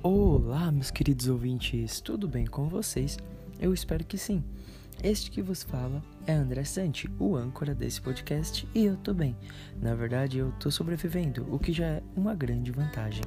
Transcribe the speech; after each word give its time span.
Olá, 0.00 0.70
meus 0.70 0.92
queridos 0.92 1.26
ouvintes, 1.26 2.00
tudo 2.00 2.28
bem 2.28 2.46
com 2.46 2.68
vocês? 2.68 3.18
Eu 3.58 3.74
espero 3.74 4.04
que 4.04 4.16
sim. 4.16 4.44
Este 5.02 5.28
que 5.28 5.42
vos 5.42 5.64
fala 5.64 6.00
é 6.24 6.32
André 6.34 6.62
Santi, 6.62 7.10
o 7.18 7.34
âncora 7.34 7.74
desse 7.74 8.00
podcast, 8.00 8.66
e 8.72 8.84
eu 8.84 8.96
tô 8.96 9.12
bem. 9.12 9.36
Na 9.82 9.96
verdade, 9.96 10.38
eu 10.38 10.52
tô 10.52 10.70
sobrevivendo, 10.70 11.52
o 11.52 11.58
que 11.58 11.72
já 11.72 11.84
é 11.84 12.02
uma 12.14 12.32
grande 12.32 12.70
vantagem. 12.70 13.24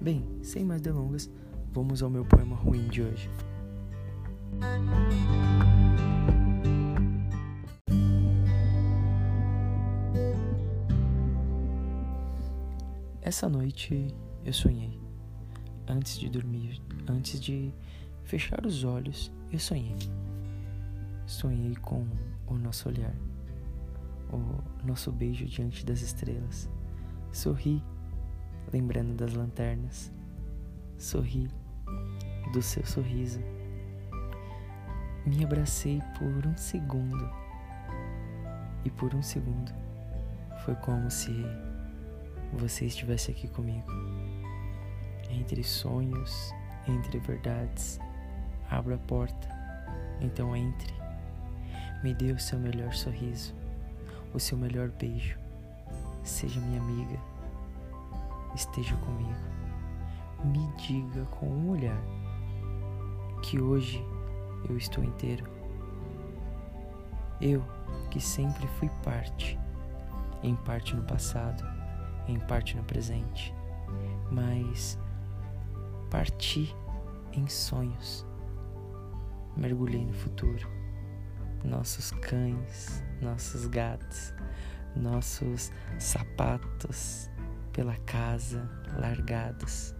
Bem, 0.00 0.26
sem 0.42 0.64
mais 0.64 0.80
delongas, 0.80 1.30
vamos 1.70 2.02
ao 2.02 2.08
meu 2.08 2.24
poema 2.24 2.56
ruim 2.56 2.88
de 2.88 3.02
hoje. 3.02 3.30
Essa 13.20 13.50
noite 13.50 14.08
eu 14.46 14.52
sonhei. 14.54 15.07
Antes 15.90 16.18
de 16.18 16.28
dormir, 16.28 16.82
antes 17.08 17.40
de 17.40 17.72
fechar 18.24 18.66
os 18.66 18.84
olhos, 18.84 19.32
eu 19.50 19.58
sonhei. 19.58 19.96
Sonhei 21.26 21.74
com 21.76 22.06
o 22.46 22.54
nosso 22.54 22.90
olhar, 22.90 23.14
o 24.30 24.86
nosso 24.86 25.10
beijo 25.10 25.46
diante 25.46 25.86
das 25.86 26.02
estrelas. 26.02 26.68
Sorri, 27.32 27.82
lembrando 28.70 29.14
das 29.14 29.32
lanternas. 29.32 30.12
Sorri 30.98 31.48
do 32.52 32.60
seu 32.60 32.84
sorriso. 32.84 33.40
Me 35.24 35.42
abracei 35.42 36.02
por 36.18 36.46
um 36.46 36.56
segundo. 36.56 37.30
E 38.84 38.90
por 38.90 39.14
um 39.14 39.22
segundo 39.22 39.72
foi 40.64 40.74
como 40.76 41.10
se 41.10 41.32
você 42.52 42.84
estivesse 42.84 43.30
aqui 43.30 43.48
comigo. 43.48 43.86
Entre 45.48 45.64
sonhos, 45.64 46.54
entre 46.86 47.18
verdades, 47.20 47.98
abro 48.70 48.94
a 48.94 48.98
porta, 48.98 49.48
então 50.20 50.54
entre. 50.54 50.92
Me 52.04 52.12
dê 52.12 52.32
o 52.32 52.38
seu 52.38 52.58
melhor 52.58 52.92
sorriso, 52.92 53.54
o 54.34 54.38
seu 54.38 54.58
melhor 54.58 54.90
beijo. 54.90 55.38
Seja 56.22 56.60
minha 56.60 56.78
amiga, 56.78 57.18
esteja 58.54 58.94
comigo. 58.96 59.40
Me 60.44 60.70
diga 60.76 61.24
com 61.30 61.46
um 61.46 61.70
olhar 61.70 62.02
que 63.42 63.58
hoje 63.58 64.04
eu 64.68 64.76
estou 64.76 65.02
inteiro. 65.02 65.50
Eu 67.40 67.64
que 68.10 68.20
sempre 68.20 68.66
fui 68.78 68.90
parte, 69.02 69.58
em 70.42 70.54
parte 70.54 70.94
no 70.94 71.04
passado, 71.04 71.64
em 72.26 72.38
parte 72.38 72.76
no 72.76 72.84
presente, 72.84 73.54
mas 74.30 74.98
parti 76.10 76.74
em 77.32 77.46
sonhos, 77.48 78.26
mergulhei 79.56 80.04
no 80.04 80.12
futuro. 80.12 80.68
Nossos 81.64 82.10
cães, 82.12 83.02
nossos 83.20 83.66
gatos, 83.66 84.32
nossos 84.94 85.72
sapatos 85.98 87.28
pela 87.72 87.96
casa 87.98 88.68
largados, 88.96 89.94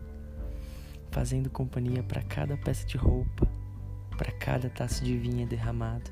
fazendo 1.10 1.50
companhia 1.50 2.02
para 2.02 2.22
cada 2.22 2.56
peça 2.56 2.86
de 2.86 2.96
roupa, 2.96 3.46
para 4.16 4.32
cada 4.32 4.70
taça 4.70 5.04
de 5.04 5.16
vinho 5.18 5.46
derramado. 5.46 6.10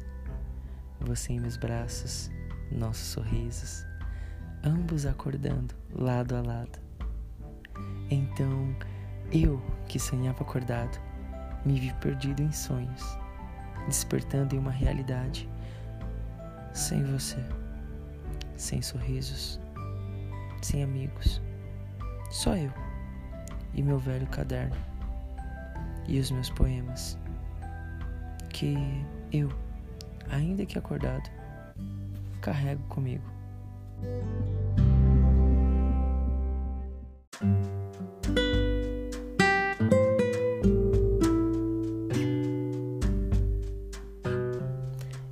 Você 1.00 1.32
em 1.32 1.40
meus 1.40 1.56
braços, 1.56 2.30
nossos 2.70 3.06
sorrisos 3.06 3.86
ambos 4.66 5.06
acordando 5.06 5.74
lado 5.92 6.34
a 6.34 6.42
lado. 6.42 6.78
Então, 8.10 8.74
eu, 9.32 9.62
que 9.86 9.98
sonhava 9.98 10.42
acordado, 10.42 10.98
me 11.64 11.78
vi 11.78 11.92
perdido 11.94 12.42
em 12.42 12.52
sonhos, 12.52 13.18
despertando 13.86 14.54
em 14.54 14.58
uma 14.58 14.70
realidade 14.70 15.48
sem 16.72 17.02
você, 17.04 17.42
sem 18.56 18.82
sorrisos, 18.82 19.58
sem 20.62 20.82
amigos, 20.82 21.40
só 22.30 22.56
eu 22.56 22.72
e 23.74 23.82
meu 23.82 23.98
velho 23.98 24.26
caderno 24.26 24.76
e 26.06 26.18
os 26.18 26.30
meus 26.30 26.50
poemas 26.50 27.18
que 28.50 28.76
eu, 29.32 29.50
ainda 30.30 30.64
que 30.64 30.78
acordado, 30.78 31.30
carrego 32.40 32.82
comigo. 32.88 33.24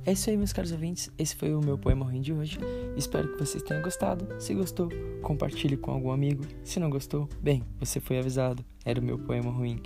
É 0.05 0.11
isso 0.11 0.29
aí, 0.29 0.37
meus 0.37 0.53
caros 0.53 0.71
ouvintes. 0.71 1.09
Esse 1.17 1.35
foi 1.35 1.55
o 1.55 1.59
meu 1.59 1.79
poema 1.79 2.05
ruim 2.05 2.21
de 2.21 2.31
hoje. 2.31 2.59
Espero 2.95 3.27
que 3.27 3.39
vocês 3.39 3.63
tenham 3.63 3.81
gostado. 3.81 4.39
Se 4.39 4.53
gostou, 4.53 4.87
compartilhe 5.23 5.75
com 5.75 5.89
algum 5.89 6.11
amigo. 6.11 6.45
Se 6.63 6.79
não 6.79 6.91
gostou, 6.91 7.27
bem, 7.41 7.63
você 7.79 7.99
foi 7.99 8.19
avisado. 8.19 8.63
Era 8.85 8.99
o 8.99 9.03
meu 9.03 9.17
poema 9.17 9.49
ruim. 9.49 9.81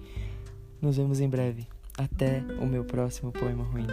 Nos 0.81 0.97
vemos 0.97 1.21
em 1.21 1.29
breve. 1.29 1.65
Até 1.97 2.43
o 2.61 2.65
meu 2.65 2.83
próximo 2.83 3.31
poema 3.31 3.63
ruim. 3.63 3.87